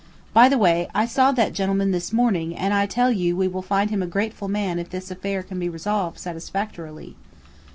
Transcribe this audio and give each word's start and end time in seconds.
By 0.33 0.49
the 0.49 0.57
way 0.57 0.89
I 0.95 1.05
saw 1.05 1.31
that 1.33 1.53
gentleman 1.53 1.91
this 1.91 2.11
morning 2.11 2.55
and 2.55 2.73
I 2.73 2.87
tell 2.87 3.11
you 3.11 3.35
we 3.37 3.47
will 3.47 3.61
find 3.61 3.91
him 3.91 4.01
a 4.01 4.07
grateful 4.07 4.47
man 4.47 4.79
if 4.79 4.89
this 4.89 5.11
affair 5.11 5.43
can 5.43 5.59
be 5.59 5.69
resolved 5.69 6.17
satisfactorily." 6.17 7.15